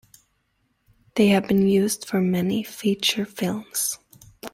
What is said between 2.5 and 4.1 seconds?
feature films.